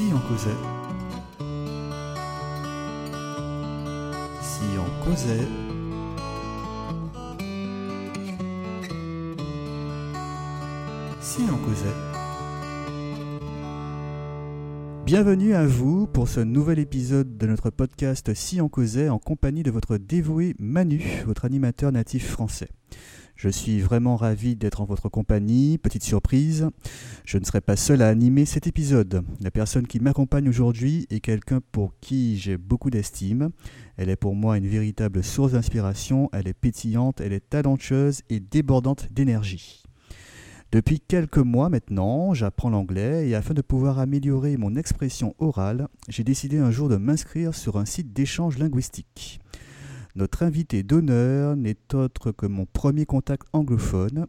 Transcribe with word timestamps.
Si 0.00 0.06
on 0.14 0.18
causait. 0.18 0.50
Si 4.40 4.62
on 4.78 5.04
causait. 5.04 5.46
Si 11.20 11.42
on 11.42 11.58
causait. 11.58 11.86
Bienvenue 15.04 15.52
à 15.54 15.66
vous 15.66 16.06
pour 16.06 16.28
ce 16.28 16.40
nouvel 16.40 16.78
épisode 16.78 17.36
de 17.36 17.46
notre 17.46 17.68
podcast 17.68 18.32
Si 18.32 18.62
on 18.62 18.70
causait 18.70 19.10
en 19.10 19.18
compagnie 19.18 19.62
de 19.62 19.70
votre 19.70 19.98
dévoué 19.98 20.54
Manu, 20.58 21.02
votre 21.26 21.44
animateur 21.44 21.92
natif 21.92 22.26
français. 22.26 22.70
Je 23.42 23.48
suis 23.48 23.80
vraiment 23.80 24.16
ravi 24.16 24.54
d'être 24.54 24.82
en 24.82 24.84
votre 24.84 25.08
compagnie. 25.08 25.78
Petite 25.78 26.02
surprise, 26.02 26.68
je 27.24 27.38
ne 27.38 27.44
serai 27.44 27.62
pas 27.62 27.74
seul 27.74 28.02
à 28.02 28.08
animer 28.08 28.44
cet 28.44 28.66
épisode. 28.66 29.24
La 29.40 29.50
personne 29.50 29.86
qui 29.86 29.98
m'accompagne 29.98 30.46
aujourd'hui 30.46 31.06
est 31.08 31.20
quelqu'un 31.20 31.62
pour 31.72 31.94
qui 32.02 32.36
j'ai 32.36 32.58
beaucoup 32.58 32.90
d'estime. 32.90 33.48
Elle 33.96 34.10
est 34.10 34.16
pour 34.16 34.34
moi 34.34 34.58
une 34.58 34.66
véritable 34.66 35.24
source 35.24 35.52
d'inspiration. 35.52 36.28
Elle 36.34 36.48
est 36.48 36.52
pétillante, 36.52 37.22
elle 37.22 37.32
est 37.32 37.48
talentueuse 37.48 38.20
et 38.28 38.40
débordante 38.40 39.10
d'énergie. 39.10 39.84
Depuis 40.70 41.00
quelques 41.00 41.38
mois 41.38 41.70
maintenant, 41.70 42.34
j'apprends 42.34 42.68
l'anglais 42.68 43.26
et 43.26 43.34
afin 43.34 43.54
de 43.54 43.62
pouvoir 43.62 44.00
améliorer 44.00 44.58
mon 44.58 44.76
expression 44.76 45.34
orale, 45.38 45.88
j'ai 46.10 46.24
décidé 46.24 46.58
un 46.58 46.70
jour 46.70 46.90
de 46.90 46.96
m'inscrire 46.96 47.54
sur 47.54 47.78
un 47.78 47.86
site 47.86 48.12
d'échange 48.12 48.58
linguistique. 48.58 49.40
Notre 50.16 50.42
invité 50.42 50.82
d'honneur 50.82 51.56
n'est 51.56 51.76
autre 51.94 52.32
que 52.32 52.46
mon 52.46 52.66
premier 52.66 53.06
contact 53.06 53.46
anglophone. 53.52 54.26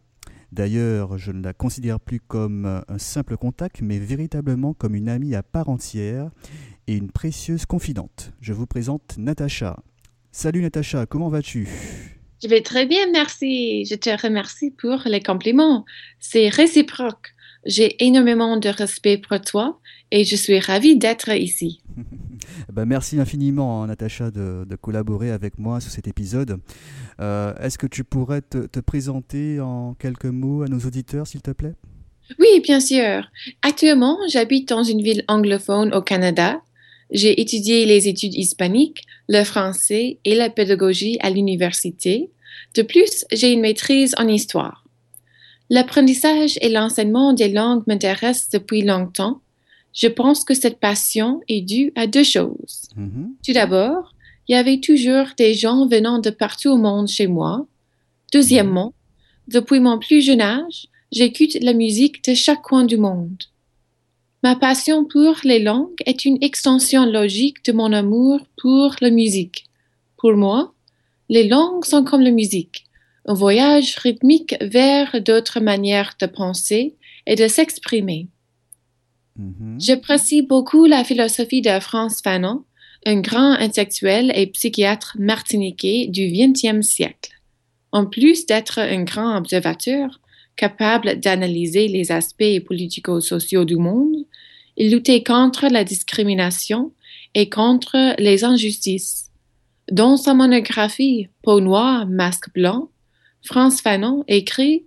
D'ailleurs, 0.52 1.18
je 1.18 1.32
ne 1.32 1.42
la 1.42 1.52
considère 1.52 1.98
plus 1.98 2.20
comme 2.20 2.82
un 2.86 2.98
simple 2.98 3.36
contact, 3.36 3.80
mais 3.82 3.98
véritablement 3.98 4.74
comme 4.74 4.94
une 4.94 5.08
amie 5.08 5.34
à 5.34 5.42
part 5.42 5.68
entière 5.68 6.30
et 6.86 6.96
une 6.96 7.10
précieuse 7.10 7.66
confidente. 7.66 8.32
Je 8.40 8.52
vous 8.52 8.66
présente 8.66 9.16
Natacha. 9.18 9.82
Salut 10.30 10.62
Natacha, 10.62 11.06
comment 11.06 11.28
vas-tu? 11.28 11.68
Je 12.42 12.48
vais 12.48 12.60
très 12.60 12.86
bien, 12.86 13.10
merci. 13.12 13.84
Je 13.84 13.94
te 13.94 14.10
remercie 14.10 14.70
pour 14.70 15.02
les 15.06 15.20
compliments. 15.20 15.84
C'est 16.20 16.48
réciproque. 16.48 17.34
J'ai 17.64 18.04
énormément 18.04 18.56
de 18.56 18.68
respect 18.68 19.18
pour 19.18 19.40
toi 19.40 19.80
et 20.10 20.24
je 20.24 20.36
suis 20.36 20.58
ravie 20.60 20.96
d'être 20.96 21.30
ici. 21.30 21.80
ben 22.72 22.84
merci 22.84 23.18
infiniment, 23.18 23.82
hein, 23.82 23.86
Natacha, 23.86 24.30
de, 24.30 24.66
collaborer 24.80 25.30
avec 25.30 25.58
moi 25.58 25.80
sur 25.80 25.90
cet 25.90 26.08
épisode. 26.08 26.58
Euh, 27.20 27.54
est-ce 27.60 27.78
que 27.78 27.86
tu 27.86 28.04
pourrais 28.04 28.40
te, 28.40 28.66
te, 28.66 28.80
présenter 28.80 29.60
en 29.60 29.94
quelques 29.94 30.24
mots 30.26 30.62
à 30.62 30.68
nos 30.68 30.80
auditeurs, 30.80 31.26
s'il 31.26 31.42
te 31.42 31.50
plaît? 31.50 31.74
Oui, 32.38 32.60
bien 32.62 32.80
sûr. 32.80 33.28
Actuellement, 33.62 34.18
j'habite 34.28 34.68
dans 34.68 34.82
une 34.82 35.02
ville 35.02 35.24
anglophone 35.28 35.94
au 35.94 36.02
Canada. 36.02 36.60
J'ai 37.10 37.40
étudié 37.40 37.84
les 37.84 38.08
études 38.08 38.34
hispaniques, 38.34 39.02
le 39.28 39.44
français 39.44 40.18
et 40.24 40.34
la 40.34 40.48
pédagogie 40.48 41.18
à 41.20 41.30
l'université. 41.30 42.30
De 42.74 42.82
plus, 42.82 43.26
j'ai 43.32 43.52
une 43.52 43.60
maîtrise 43.60 44.14
en 44.18 44.26
histoire. 44.28 44.84
L'apprentissage 45.68 46.58
et 46.60 46.68
l'enseignement 46.68 47.32
des 47.32 47.48
langues 47.48 47.82
m'intéressent 47.86 48.48
depuis 48.50 48.82
longtemps 48.82 49.40
je 49.92 50.08
pense 50.08 50.44
que 50.44 50.54
cette 50.54 50.80
passion 50.80 51.40
est 51.48 51.60
due 51.60 51.92
à 51.96 52.06
deux 52.06 52.24
choses. 52.24 52.88
Mm-hmm. 52.96 53.28
Tout 53.44 53.52
d'abord, 53.52 54.14
il 54.48 54.52
y 54.52 54.58
avait 54.58 54.80
toujours 54.80 55.26
des 55.36 55.54
gens 55.54 55.86
venant 55.86 56.18
de 56.18 56.30
partout 56.30 56.70
au 56.70 56.76
monde 56.76 57.08
chez 57.08 57.26
moi. 57.26 57.66
Deuxièmement, 58.32 58.94
depuis 59.48 59.80
mon 59.80 59.98
plus 59.98 60.22
jeune 60.22 60.40
âge, 60.40 60.88
j'écoute 61.12 61.56
la 61.60 61.74
musique 61.74 62.24
de 62.24 62.34
chaque 62.34 62.62
coin 62.62 62.84
du 62.84 62.96
monde. 62.96 63.42
Ma 64.42 64.56
passion 64.56 65.04
pour 65.04 65.36
les 65.44 65.60
langues 65.60 66.02
est 66.06 66.24
une 66.24 66.38
extension 66.42 67.06
logique 67.06 67.64
de 67.64 67.72
mon 67.72 67.92
amour 67.92 68.40
pour 68.56 68.96
la 69.00 69.10
musique. 69.10 69.66
Pour 70.16 70.32
moi, 70.32 70.72
les 71.28 71.46
langues 71.46 71.84
sont 71.84 72.02
comme 72.02 72.22
la 72.22 72.30
musique, 72.30 72.84
un 73.26 73.34
voyage 73.34 73.96
rythmique 73.96 74.56
vers 74.60 75.20
d'autres 75.22 75.60
manières 75.60 76.14
de 76.20 76.26
penser 76.26 76.96
et 77.26 77.36
de 77.36 77.46
s'exprimer. 77.46 78.28
Mm-hmm. 79.38 79.84
J'apprécie 79.84 80.42
beaucoup 80.42 80.86
la 80.86 81.04
philosophie 81.04 81.62
de 81.62 81.80
Frantz 81.80 82.20
Fanon, 82.22 82.64
un 83.06 83.20
grand 83.20 83.52
intellectuel 83.52 84.32
et 84.34 84.46
psychiatre 84.46 85.16
martiniquais 85.18 86.06
du 86.08 86.30
XXe 86.30 86.86
siècle. 86.86 87.32
En 87.90 88.06
plus 88.06 88.46
d'être 88.46 88.78
un 88.78 89.02
grand 89.02 89.36
observateur, 89.36 90.20
capable 90.56 91.18
d'analyser 91.20 91.88
les 91.88 92.12
aspects 92.12 92.60
politico-sociaux 92.66 93.64
du 93.64 93.76
monde, 93.76 94.14
il 94.76 94.92
luttait 94.92 95.22
contre 95.22 95.66
la 95.68 95.84
discrimination 95.84 96.92
et 97.34 97.48
contre 97.48 98.14
les 98.18 98.44
injustices. 98.44 99.30
Dans 99.90 100.16
sa 100.16 100.34
monographie 100.34 101.28
Peau 101.42 101.60
noire, 101.60 102.06
masque 102.06 102.52
blanc, 102.54 102.90
Frantz 103.42 103.80
Fanon 103.80 104.24
écrit 104.28 104.84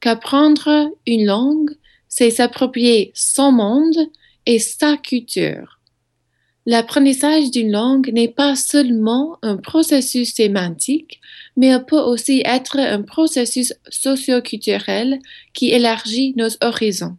qu'apprendre 0.00 0.90
une 1.06 1.24
langue 1.24 1.70
c'est 2.14 2.28
s'approprier 2.28 3.10
son 3.14 3.52
monde 3.52 3.96
et 4.44 4.58
sa 4.58 4.98
culture. 4.98 5.80
L'apprentissage 6.66 7.50
d'une 7.50 7.72
langue 7.72 8.12
n'est 8.12 8.28
pas 8.28 8.54
seulement 8.54 9.38
un 9.40 9.56
processus 9.56 10.34
sémantique, 10.34 11.22
mais 11.56 11.72
peut 11.80 11.98
aussi 11.98 12.42
être 12.44 12.78
un 12.78 13.00
processus 13.00 13.72
socioculturel 13.88 15.20
qui 15.54 15.70
élargit 15.70 16.34
nos 16.36 16.50
horizons. 16.60 17.16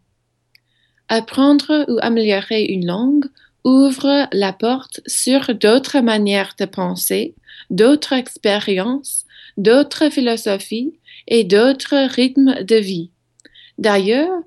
Apprendre 1.10 1.86
ou 1.88 1.98
améliorer 2.04 2.64
une 2.64 2.86
langue 2.86 3.26
ouvre 3.64 4.28
la 4.32 4.54
porte 4.54 5.02
sur 5.08 5.56
d'autres 5.56 6.02
manières 6.02 6.54
de 6.60 6.66
penser, 6.66 7.34
d'autres 7.72 8.14
expériences, 8.14 9.26
d'autres 9.58 10.12
philosophies 10.12 11.00
et 11.28 11.44
d'autres 11.44 12.08
rythmes 12.14 12.64
de 12.64 12.76
vie. 12.76 13.10
D'ailleurs, 13.80 14.44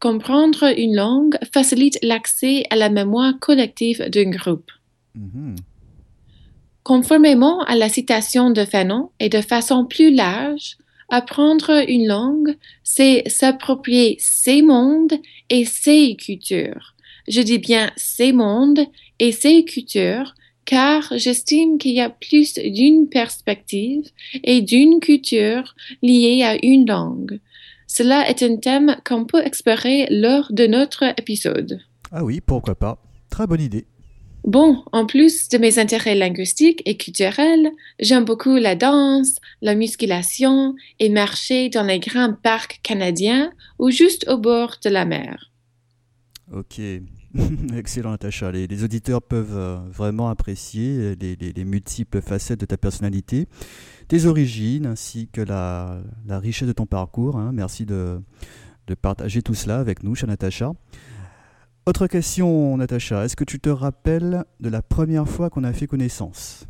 Comprendre 0.00 0.72
une 0.78 0.96
langue 0.96 1.36
facilite 1.52 1.98
l'accès 2.02 2.64
à 2.70 2.76
la 2.76 2.88
mémoire 2.88 3.38
collective 3.38 4.02
d'un 4.08 4.30
groupe. 4.30 4.70
Mm-hmm. 5.16 5.56
Conformément 6.82 7.62
à 7.64 7.76
la 7.76 7.90
citation 7.90 8.50
de 8.50 8.64
Fanon 8.64 9.10
et 9.20 9.28
de 9.28 9.42
façon 9.42 9.84
plus 9.84 10.12
large, 10.14 10.78
apprendre 11.10 11.84
une 11.86 12.06
langue, 12.06 12.56
c'est 12.82 13.24
s'approprier 13.28 14.16
ses 14.18 14.62
mondes 14.62 15.12
et 15.50 15.66
ses 15.66 16.16
cultures. 16.16 16.94
Je 17.28 17.42
dis 17.42 17.58
bien 17.58 17.90
ses 17.96 18.32
mondes 18.32 18.80
et 19.18 19.32
ses 19.32 19.64
cultures 19.64 20.34
car 20.64 21.12
j'estime 21.16 21.78
qu'il 21.78 21.92
y 21.92 22.00
a 22.00 22.10
plus 22.10 22.54
d'une 22.54 23.08
perspective 23.08 24.08
et 24.44 24.60
d'une 24.62 25.00
culture 25.00 25.74
liée 26.02 26.42
à 26.42 26.56
une 26.64 26.86
langue. 26.88 27.40
Cela 27.92 28.30
est 28.30 28.44
un 28.44 28.56
thème 28.56 28.96
qu'on 29.04 29.24
peut 29.24 29.44
explorer 29.44 30.06
lors 30.10 30.52
de 30.52 30.68
notre 30.68 31.02
épisode. 31.18 31.80
Ah 32.12 32.22
oui, 32.22 32.40
pourquoi 32.40 32.76
pas. 32.76 33.02
Très 33.30 33.48
bonne 33.48 33.60
idée. 33.60 33.84
Bon, 34.44 34.84
en 34.92 35.06
plus 35.06 35.48
de 35.48 35.58
mes 35.58 35.80
intérêts 35.80 36.14
linguistiques 36.14 36.82
et 36.86 36.96
culturels, 36.96 37.72
j'aime 37.98 38.24
beaucoup 38.24 38.54
la 38.54 38.76
danse, 38.76 39.34
la 39.60 39.74
musculation 39.74 40.76
et 41.00 41.08
marcher 41.08 41.68
dans 41.68 41.82
les 41.82 41.98
grands 41.98 42.32
parcs 42.32 42.78
canadiens 42.84 43.50
ou 43.80 43.90
juste 43.90 44.24
au 44.28 44.38
bord 44.38 44.76
de 44.84 44.88
la 44.88 45.04
mer. 45.04 45.49
Ok, 46.52 46.80
excellent 47.76 48.10
Natacha. 48.10 48.50
Les, 48.50 48.84
auditeurs 48.84 49.22
peuvent 49.22 49.56
euh, 49.56 49.76
vraiment 49.88 50.28
apprécier 50.28 51.14
les, 51.14 51.64
multiples 51.64 52.20
facettes 52.20 52.60
de 52.60 52.66
ta 52.66 52.76
personnalité 52.76 53.46
tes 54.10 54.26
origines 54.26 54.86
ainsi 54.86 55.28
que 55.32 55.40
la, 55.40 56.02
richesse 56.28 56.66
de 56.66 56.72
ton 56.72 56.86
parcours. 56.86 57.36
Hein. 57.36 57.52
Merci 57.54 57.86
de, 57.86 58.20
partager 59.00 59.40
tout 59.40 59.54
cela 59.54 59.78
avec 59.78 60.02
nous, 60.02 60.16
chère 60.16 60.28
Natacha. 60.28 60.72
Autre 61.86 62.08
question, 62.08 62.76
Natacha, 62.76 63.24
est-ce 63.24 63.36
que 63.36 63.44
tu 63.44 63.60
te 63.60 63.70
rappelles 63.70 64.44
de 64.58 64.68
la 64.68 64.82
première 64.82 65.28
fois 65.28 65.48
qu'on 65.48 65.62
a 65.62 65.72
fait 65.72 65.86
connaissance? 65.86 66.66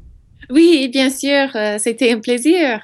Oui, 0.50 0.90
bien 0.92 1.08
sûr, 1.08 1.48
euh, 1.54 1.78
c'était 1.78 2.12
un 2.12 2.20
plaisir. 2.20 2.82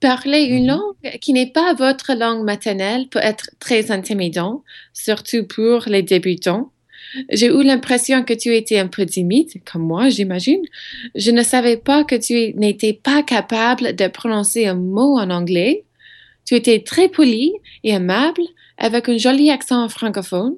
Parler 0.00 0.42
une 0.42 0.64
mhm. 0.64 0.68
langue 0.68 1.18
qui 1.20 1.32
n'est 1.32 1.50
pas 1.50 1.72
votre 1.72 2.14
langue 2.14 2.44
maternelle 2.44 3.08
peut 3.08 3.20
être 3.22 3.50
très 3.58 3.90
intimidant, 3.90 4.62
surtout 4.92 5.44
pour 5.44 5.84
les 5.86 6.02
débutants. 6.02 6.70
J'ai 7.30 7.46
eu 7.46 7.62
l'impression 7.62 8.22
que 8.24 8.34
tu 8.34 8.54
étais 8.54 8.78
un 8.78 8.88
peu 8.88 9.06
timide, 9.06 9.48
comme 9.70 9.82
moi, 9.82 10.08
j'imagine. 10.08 10.62
Je 11.14 11.30
ne 11.30 11.42
savais 11.42 11.76
pas 11.76 12.04
que 12.04 12.16
tu 12.16 12.54
n'étais 12.58 12.92
pas 12.92 13.22
capable 13.22 13.94
de 13.94 14.06
prononcer 14.08 14.66
un 14.66 14.74
mot 14.74 15.18
en 15.18 15.30
anglais. 15.30 15.84
Tu 16.44 16.54
étais 16.54 16.80
très 16.80 17.08
poli 17.08 17.52
et 17.84 17.90
aimable, 17.90 18.42
avec 18.78 19.08
un 19.08 19.16
joli 19.16 19.50
accent 19.50 19.88
francophone. 19.88 20.56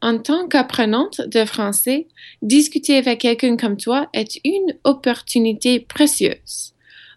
En 0.00 0.18
tant 0.18 0.48
qu'apprenante 0.48 1.20
de 1.28 1.44
français, 1.44 2.08
discuter 2.42 2.96
avec 2.96 3.20
quelqu'un 3.20 3.56
comme 3.56 3.76
toi 3.76 4.08
est 4.12 4.40
une 4.44 4.74
opportunité 4.82 5.78
précieuse. 5.78 6.71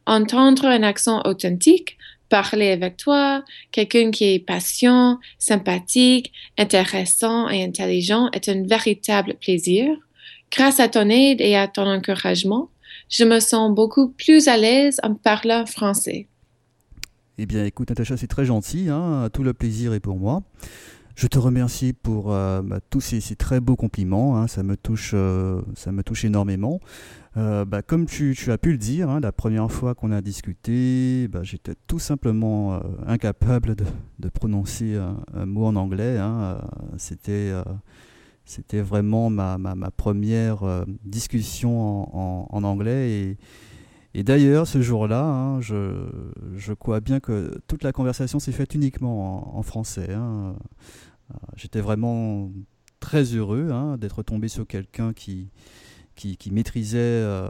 Entendre 0.05 0.65
un 0.65 0.83
accent 0.83 1.21
authentique 1.25 1.97
Parler 2.29 2.71
avec 2.71 2.97
toi, 2.97 3.43
quelqu'un 3.71 4.09
qui 4.09 4.33
est 4.33 4.39
patient, 4.39 5.19
sympathique, 5.37 6.33
intéressant 6.57 7.49
et 7.49 7.63
intelligent 7.63 8.29
est 8.33 8.49
un 8.49 8.65
véritable 8.65 9.35
plaisir. 9.39 9.95
Grâce 10.51 10.79
à 10.79 10.87
ton 10.87 11.09
aide 11.09 11.39
et 11.39 11.55
à 11.55 11.67
ton 11.67 11.85
encouragement, 11.85 12.69
je 13.09 13.25
me 13.25 13.39
sens 13.39 13.73
beaucoup 13.73 14.09
plus 14.09 14.47
à 14.47 14.57
l'aise 14.57 14.99
en 15.03 15.13
parlant 15.13 15.67
français. 15.67 16.27
Eh 17.37 17.45
bien, 17.45 17.63
écoute, 17.63 17.89
Natacha, 17.89 18.17
c'est 18.17 18.27
très 18.27 18.45
gentil. 18.45 18.87
Hein, 18.89 19.29
tout 19.31 19.43
le 19.43 19.53
plaisir 19.53 19.93
est 19.93 19.99
pour 19.99 20.17
moi. 20.17 20.41
Je 21.15 21.27
te 21.27 21.39
remercie 21.39 21.93
pour 21.93 22.33
euh, 22.33 22.61
bah, 22.61 22.79
tous 22.89 22.99
ces, 22.99 23.21
très 23.37 23.61
beaux 23.61 23.77
compliments. 23.77 24.37
Hein, 24.37 24.47
ça, 24.47 24.63
me 24.63 24.75
touche, 24.75 25.11
euh, 25.13 25.61
ça 25.73 25.93
me 25.93 26.03
touche 26.03 26.25
énormément. 26.25 26.81
Euh, 27.37 27.63
bah, 27.63 27.81
comme 27.81 28.05
tu, 28.05 28.35
as 28.51 28.57
pu 28.57 28.73
le 28.73 28.77
dire, 28.77 29.09
hein, 29.09 29.21
la 29.21 29.31
première 29.31 29.71
fois 29.71 29.95
qu'on 29.95 30.11
a 30.11 30.21
discuté, 30.21 31.29
bah, 31.29 31.39
j'étais 31.41 31.75
tout 31.87 31.99
simplement 31.99 32.81
incapable 33.07 33.75
de, 33.75 34.29
prononcer 34.29 34.99
un, 35.33 35.45
mot 35.45 35.65
en 35.65 35.77
anglais. 35.77 36.19
C'était 36.97 37.53
c'était 38.43 38.81
vraiment 38.81 39.29
ma, 39.29 39.57
première 39.95 40.85
discussion 41.05 42.53
en, 42.53 42.63
anglais. 42.63 43.37
Et 44.17 44.23
d'ailleurs, 44.23 44.65
ce 44.65 44.81
jour-là, 44.81 45.25
hein, 45.25 45.59
je, 45.59 46.73
crois 46.73 47.01
bien 47.01 47.19
que 47.19 47.59
toute 47.67 47.83
la 47.83 47.91
conversation 47.91 48.39
s'est 48.39 48.53
faite 48.53 48.73
uniquement 48.73 49.57
en, 49.57 49.61
français. 49.61 50.13
Hein. 50.13 50.55
Euh, 51.31 51.33
j'étais 51.57 51.81
vraiment 51.81 52.49
très 53.01 53.23
heureux 53.23 53.71
hein, 53.73 53.97
d'être 53.97 54.23
tombé 54.23 54.47
sur 54.47 54.65
quelqu'un 54.65 55.11
qui, 55.11 55.49
qui, 56.15 56.37
maîtrisait 56.49 56.97
euh, 56.97 57.49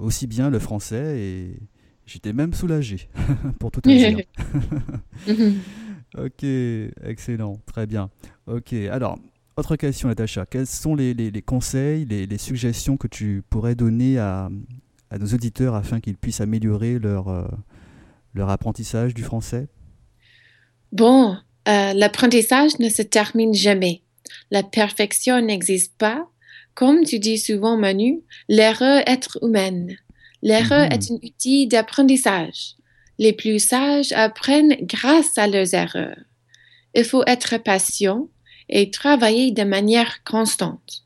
aussi 0.00 0.26
bien 0.26 0.50
le 0.50 0.58
français 0.58 1.20
et 1.20 1.60
j'étais 2.06 2.32
même 2.32 2.54
soulagé, 2.54 3.08
pour 3.60 3.70
tout 3.70 3.80
dire. 3.80 4.18
ok, 6.18 6.42
excellent, 7.04 7.60
très 7.66 7.86
bien. 7.86 8.10
Ok, 8.48 8.72
alors, 8.72 9.16
autre 9.56 9.76
question, 9.76 10.08
Natacha. 10.08 10.44
Quels 10.44 10.66
sont 10.66 10.96
les, 10.96 11.42
conseils, 11.46 12.04
les, 12.04 12.38
suggestions 12.38 12.96
que 12.96 13.06
tu 13.06 13.44
pourrais 13.48 13.76
donner 13.76 14.18
à, 14.18 14.50
à 15.10 15.18
nos 15.18 15.26
auditeurs 15.26 15.74
afin 15.74 16.00
qu'ils 16.00 16.16
puissent 16.16 16.40
améliorer 16.40 16.98
leur, 16.98 17.28
euh, 17.28 17.44
leur 18.34 18.48
apprentissage 18.50 19.14
du 19.14 19.22
français 19.22 19.68
Bon, 20.92 21.36
euh, 21.68 21.92
l'apprentissage 21.92 22.78
ne 22.78 22.88
se 22.88 23.02
termine 23.02 23.54
jamais. 23.54 24.02
La 24.50 24.62
perfection 24.62 25.40
n'existe 25.40 25.96
pas. 25.98 26.28
Comme 26.74 27.04
tu 27.04 27.18
dis 27.18 27.38
souvent, 27.38 27.76
Manu, 27.76 28.22
l'erreur 28.48 29.02
est 29.06 29.28
humaine. 29.42 29.96
L'erreur 30.42 30.86
mhm. 30.86 30.92
est 30.92 31.10
un 31.10 31.14
outil 31.14 31.66
d'apprentissage. 31.66 32.76
Les 33.18 33.32
plus 33.32 33.58
sages 33.58 34.12
apprennent 34.12 34.76
grâce 34.82 35.36
à 35.36 35.46
leurs 35.46 35.74
erreurs. 35.74 36.16
Il 36.94 37.04
faut 37.04 37.22
être 37.26 37.58
patient 37.58 38.28
et 38.68 38.90
travailler 38.90 39.50
de 39.50 39.62
manière 39.62 40.24
constante. 40.24 41.04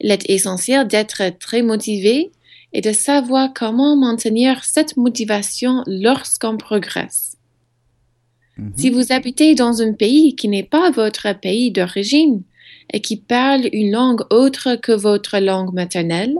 Il 0.00 0.10
est 0.10 0.30
essentiel 0.30 0.86
d'être 0.86 1.36
très 1.38 1.62
motivé 1.62 2.30
et 2.76 2.82
de 2.82 2.92
savoir 2.92 3.54
comment 3.54 3.96
maintenir 3.96 4.62
cette 4.62 4.98
motivation 4.98 5.82
lorsqu'on 5.86 6.58
progresse. 6.58 7.38
Mhm. 8.58 8.72
Si 8.76 8.90
vous 8.90 9.12
habitez 9.12 9.54
dans 9.54 9.80
un 9.80 9.94
pays 9.94 10.36
qui 10.36 10.46
n'est 10.46 10.62
pas 10.62 10.90
votre 10.90 11.32
pays 11.40 11.70
d'origine 11.70 12.42
et 12.92 13.00
qui 13.00 13.16
parle 13.16 13.70
une 13.72 13.92
langue 13.92 14.20
autre 14.28 14.76
que 14.76 14.92
votre 14.92 15.38
langue 15.38 15.72
maternelle, 15.72 16.36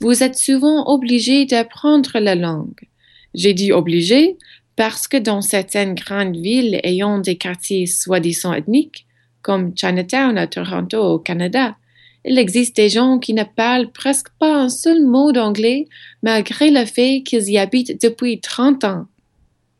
vous 0.00 0.22
êtes 0.22 0.38
souvent 0.38 0.88
obligé 0.88 1.44
d'apprendre 1.44 2.18
la 2.18 2.34
langue. 2.34 2.88
J'ai 3.34 3.52
dit 3.52 3.70
obligé 3.70 4.38
parce 4.76 5.06
que 5.06 5.18
dans 5.18 5.42
certaines 5.42 5.94
grandes 5.94 6.36
villes 6.36 6.80
ayant 6.82 7.18
des 7.18 7.36
quartiers 7.36 7.86
soi-disant 7.86 8.54
ethniques, 8.54 9.04
comme 9.42 9.76
Chinatown 9.76 10.38
à 10.38 10.46
Toronto 10.46 10.96
au 10.96 11.18
Canada, 11.18 11.76
il 12.24 12.38
existe 12.38 12.76
des 12.76 12.88
gens 12.88 13.18
qui 13.18 13.34
ne 13.34 13.44
parlent 13.44 13.90
presque 13.92 14.28
pas 14.38 14.62
un 14.62 14.68
seul 14.68 15.04
mot 15.04 15.32
d'anglais 15.32 15.86
malgré 16.22 16.70
le 16.70 16.84
fait 16.86 17.22
qu'ils 17.22 17.50
y 17.50 17.58
habitent 17.58 18.02
depuis 18.02 18.40
30 18.40 18.84
ans. 18.84 19.06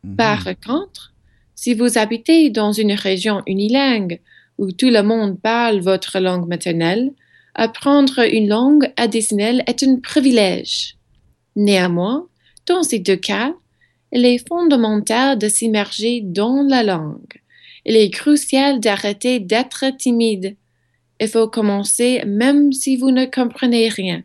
Mhm. 0.05 0.17
Par 0.17 0.44
contre, 0.64 1.12
si 1.55 1.75
vous 1.75 1.96
habitez 1.96 2.50
dans 2.50 2.73
une 2.73 2.93
région 2.93 3.43
unilingue 3.46 4.20
où 4.58 4.70
tout 4.70 4.91
le 4.91 5.02
monde 5.02 5.41
parle 5.41 5.81
votre 5.81 6.20
langue 6.20 6.46
maternelle, 6.46 7.12
apprendre 7.55 8.20
une 8.31 8.49
langue 8.49 8.93
additionnelle 8.97 9.64
est 9.67 9.82
un 9.82 9.97
privilège. 9.97 10.97
Néanmoins, 11.56 12.26
dans 12.67 12.82
ces 12.82 12.99
deux 12.99 13.17
cas, 13.17 13.55
il 14.12 14.25
est 14.25 14.47
fondamental 14.47 15.38
de 15.38 15.49
s'immerger 15.49 16.20
dans 16.23 16.62
la 16.62 16.82
langue. 16.82 17.40
Il 17.87 17.97
est 17.97 18.11
crucial 18.11 18.81
d'arrêter 18.81 19.40
d'être 19.40 19.85
timide 19.97 20.56
il 21.20 21.28
faut 21.28 21.49
commencer 21.49 22.22
même 22.26 22.72
si 22.72 22.96
vous 22.96 23.11
ne 23.11 23.25
comprenez 23.25 23.88
rien. 23.88 24.22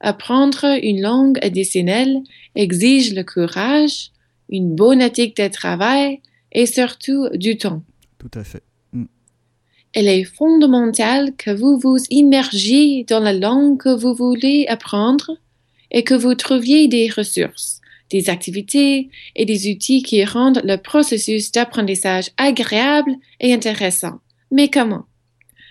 Apprendre 0.00 0.78
une 0.82 1.00
langue 1.00 1.38
additionnelle 1.42 2.22
exige 2.54 3.14
le 3.14 3.22
courage, 3.22 4.10
une 4.48 4.74
bonne 4.74 5.00
éthique 5.00 5.36
de 5.36 5.48
travail 5.48 6.20
et 6.52 6.66
surtout 6.66 7.28
du 7.34 7.56
temps. 7.56 7.82
Tout 8.18 8.30
à 8.38 8.44
fait. 8.44 8.62
Mm. 8.92 9.04
Il 9.94 10.08
est 10.08 10.24
fondamental 10.24 11.34
que 11.36 11.50
vous 11.50 11.78
vous 11.78 11.98
immergiez 12.10 13.04
dans 13.04 13.20
la 13.20 13.32
langue 13.32 13.78
que 13.78 13.94
vous 13.94 14.14
voulez 14.14 14.66
apprendre 14.68 15.32
et 15.90 16.04
que 16.04 16.14
vous 16.14 16.34
trouviez 16.34 16.88
des 16.88 17.08
ressources, 17.08 17.80
des 18.10 18.28
activités 18.28 19.08
et 19.34 19.44
des 19.44 19.70
outils 19.70 20.02
qui 20.02 20.24
rendent 20.24 20.62
le 20.64 20.76
processus 20.76 21.52
d'apprentissage 21.52 22.30
agréable 22.36 23.12
et 23.40 23.52
intéressant. 23.52 24.20
Mais 24.50 24.68
comment? 24.68 25.06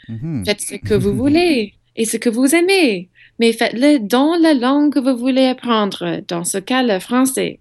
Mhm. 0.08 0.46
Faites 0.46 0.62
ce 0.62 0.76
que 0.76 0.94
vous 0.94 1.14
voulez 1.14 1.74
et 1.96 2.06
ce 2.06 2.18
que 2.18 2.30
vous 2.30 2.54
aimez, 2.56 3.10
mais 3.40 3.54
faites-le 3.54 4.00
dans 4.00 4.36
la 4.36 4.54
langue 4.54 4.94
que 4.94 5.00
vous 5.00 5.18
voulez 5.18 5.46
apprendre, 5.46 6.22
dans 6.28 6.44
ce 6.44 6.58
cas 6.58 6.84
le 6.84 7.00
français. 7.00 7.60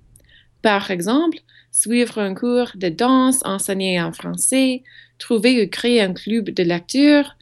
Par 0.62 0.90
exemple, 0.90 1.38
suivre 1.70 2.18
un 2.18 2.34
cours 2.34 2.70
de 2.74 2.88
danse 2.88 3.40
enseigné 3.44 4.00
en 4.00 4.12
français, 4.12 4.82
trouver 5.18 5.62
ou 5.62 5.68
créer 5.68 6.00
un 6.00 6.12
club 6.12 6.50
de 6.50 6.62
lecture, 6.62 7.36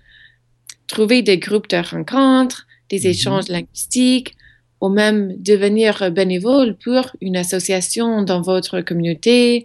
trouver 0.87 1.23
des 1.23 1.39
groupes 1.39 1.69
de 1.69 1.77
rencontres, 1.77 2.67
des 2.91 3.01
mhm. 3.01 3.07
échanges 3.07 3.49
linguistiques, 3.49 4.35
ou 4.81 4.89
même 4.89 5.37
devenir 5.41 6.11
bénévole 6.11 6.77
pour 6.77 7.13
une 7.21 7.37
association 7.37 8.23
dans 8.23 8.43
votre 8.43 8.81
communauté, 8.81 9.65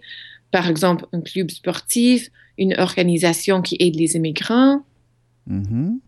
par 0.52 0.68
exemple 0.70 1.06
un 1.12 1.20
club 1.20 1.50
sportif, 1.50 2.30
une 2.56 2.78
organisation 2.78 3.60
qui 3.60 3.76
aide 3.80 3.96
les 3.96 4.16
immigrants. 4.16 4.82
Mm-hmm. 5.48 5.98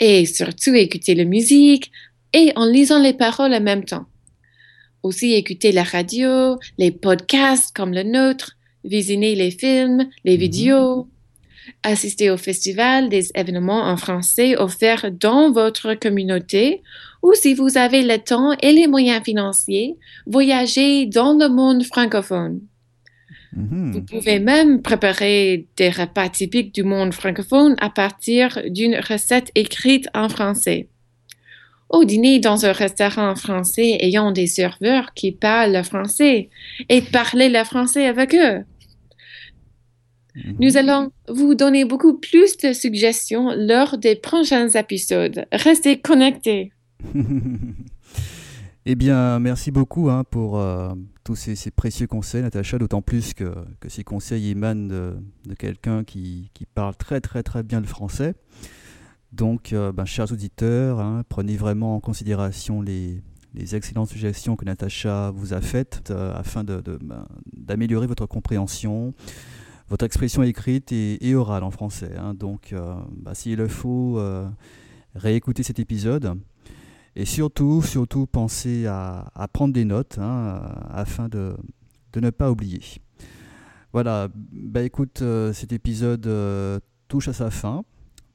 Et 0.00 0.26
surtout 0.26 0.74
écouter 0.74 1.14
la 1.14 1.24
musique 1.24 1.90
et 2.32 2.52
en 2.56 2.66
lisant 2.66 3.00
les 3.00 3.12
paroles 3.12 3.54
en 3.54 3.60
même 3.60 3.84
temps. 3.84 4.06
Aussi 5.02 5.34
écouter 5.34 5.72
la 5.72 5.84
radio, 5.84 6.58
les 6.78 6.90
podcasts 6.90 7.74
comme 7.74 7.92
le 7.92 8.02
nôtre, 8.02 8.56
visionner 8.84 9.34
les 9.34 9.50
films, 9.50 10.08
les 10.24 10.36
mm-hmm. 10.36 10.40
vidéos, 10.40 11.08
assister 11.82 12.30
au 12.30 12.36
festival 12.36 13.08
des 13.08 13.30
événements 13.34 13.84
en 13.84 13.96
français 13.96 14.56
offerts 14.56 15.10
dans 15.12 15.50
votre 15.50 15.94
communauté 15.94 16.82
ou 17.22 17.32
si 17.34 17.54
vous 17.54 17.78
avez 17.78 18.02
le 18.02 18.18
temps 18.18 18.52
et 18.60 18.72
les 18.72 18.86
moyens 18.86 19.22
financiers, 19.24 19.96
voyager 20.26 21.06
dans 21.06 21.32
le 21.32 21.48
monde 21.48 21.82
francophone. 21.84 22.60
Mhm. 23.56 23.92
Vous 23.92 24.02
pouvez 24.02 24.40
même 24.40 24.82
préparer 24.82 25.66
des 25.76 25.90
repas 25.90 26.28
typiques 26.28 26.74
du 26.74 26.82
monde 26.82 27.14
francophone 27.14 27.76
à 27.80 27.90
partir 27.90 28.60
d'une 28.68 28.96
recette 28.96 29.50
écrite 29.54 30.08
en 30.14 30.28
français. 30.28 30.88
Au 31.88 32.04
dîner 32.04 32.40
dans 32.40 32.66
un 32.66 32.72
restaurant 32.72 33.36
français 33.36 33.98
ayant 34.00 34.32
des 34.32 34.46
serveurs 34.46 35.14
qui 35.14 35.30
parlent 35.30 35.72
le 35.72 35.82
français 35.82 36.48
et 36.88 37.00
parler 37.02 37.48
le 37.48 37.62
français 37.62 38.06
avec 38.06 38.34
eux. 38.34 38.64
Mhm. 40.34 40.56
Nous 40.58 40.76
allons 40.76 41.12
vous 41.28 41.54
donner 41.54 41.84
beaucoup 41.84 42.18
plus 42.18 42.56
de 42.56 42.72
suggestions 42.72 43.52
lors 43.56 43.98
des 43.98 44.16
prochains 44.16 44.70
épisodes. 44.70 45.46
Restez 45.52 46.00
connectés. 46.00 46.72
eh 48.86 48.96
bien, 48.96 49.38
merci 49.38 49.70
beaucoup 49.70 50.10
hein, 50.10 50.24
pour, 50.24 50.58
euh, 50.58 50.92
tous 51.24 51.36
ces, 51.36 51.70
précieux 51.70 52.06
conseils, 52.06 52.42
Natacha, 52.42 52.78
d'autant 52.78 53.00
plus 53.00 53.32
que, 53.32 53.54
ces 53.88 54.04
conseils 54.04 54.50
émanent 54.50 54.88
de, 54.88 55.54
quelqu'un 55.58 56.04
qui, 56.04 56.50
parle 56.74 56.94
très 56.94 57.22
très 57.22 57.42
très 57.42 57.62
bien 57.62 57.80
le 57.80 57.86
français. 57.86 58.34
Donc, 59.32 59.72
euh, 59.72 59.90
ben, 59.90 60.04
chers 60.04 60.30
auditeurs, 60.32 61.00
hein, 61.00 61.22
prenez 61.30 61.56
vraiment 61.56 61.96
en 61.96 62.00
considération 62.00 62.82
les, 62.82 63.22
excellentes 63.74 64.08
suggestions 64.08 64.54
que 64.56 64.66
Natacha 64.66 65.30
vous 65.30 65.54
a 65.54 65.62
faites 65.62 66.10
euh, 66.10 66.34
afin 66.34 66.62
ben, 66.64 67.24
d'améliorer 67.56 68.06
votre 68.06 68.26
compréhension, 68.26 69.14
votre 69.88 70.04
expression 70.04 70.42
écrite 70.42 70.92
et, 70.92 71.34
orale 71.34 71.62
en 71.62 71.70
français. 71.70 72.12
Hein. 72.18 72.34
Donc, 72.34 72.74
ben, 73.16 73.32
s'il 73.32 73.56
le 73.56 73.68
faut, 73.68 74.20
réécouter 75.14 75.62
cet 75.62 75.78
épisode 75.78 76.36
et 77.16 77.24
surtout, 77.24 77.82
surtout, 77.82 78.26
pensez 78.26 78.86
à, 78.86 79.30
prendre 79.52 79.72
des 79.72 79.84
notes 79.84 80.18
hein, 80.18 80.60
afin 80.90 81.28
de, 81.28 81.56
ne 82.16 82.30
pas 82.30 82.50
oublier. 82.50 82.80
Voilà, 83.92 84.28
bah 84.34 84.82
écoute, 84.82 85.22
cet 85.52 85.72
épisode 85.72 86.28
touche 87.08 87.28
à 87.28 87.32
sa 87.32 87.50
fin. 87.50 87.84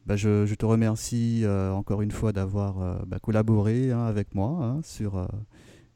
Bah, 0.05 0.15
je, 0.15 0.53
te 0.55 0.65
remercie 0.65 1.43
encore 1.73 2.01
une 2.01 2.11
fois 2.11 2.31
d'avoir 2.31 3.05
bah, 3.05 3.19
collaboré 3.19 3.91
hein, 3.91 4.05
avec 4.05 4.33
moi 4.33 4.59
hein, 4.63 4.79
sur, 4.83 5.27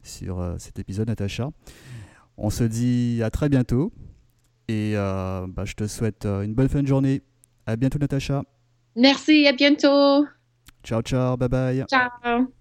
sur 0.01 0.55
cet 0.57 0.79
épisode, 0.79 1.07
Natacha. 1.07 1.49
On 2.37 2.49
se 2.49 2.63
dit 2.63 3.21
à 3.23 3.29
très 3.29 3.47
bientôt 3.47 3.93
et 4.67 4.93
bah, 4.95 5.63
je 5.63 5.73
te 5.73 5.87
souhaite 5.87 6.25
une 6.25 6.53
bonne 6.53 6.69
fin 6.69 6.81
de 6.81 6.87
journée. 6.87 7.21
À 7.65 7.77
bientôt, 7.77 7.97
Natacha. 7.97 8.43
Merci, 8.95 9.47
à 9.47 9.53
bientôt. 9.53 10.25
Ciao, 10.83 11.01
ciao, 11.01 11.37
bye 11.37 11.49
bye. 11.49 11.85
Ciao. 11.87 12.53